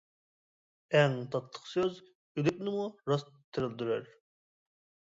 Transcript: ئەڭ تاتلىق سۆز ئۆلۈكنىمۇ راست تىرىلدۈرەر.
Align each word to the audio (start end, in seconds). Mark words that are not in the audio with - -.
ئەڭ 0.99 1.13
تاتلىق 1.35 1.69
سۆز 1.73 2.01
ئۆلۈكنىمۇ 2.07 2.89
راست 3.13 3.31
تىرىلدۈرەر. 3.53 4.15